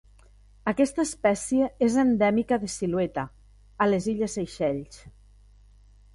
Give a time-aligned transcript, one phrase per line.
[0.69, 3.27] Aquesta espècie és endèmica de Silueta,
[3.85, 5.05] a les illes Seychelles.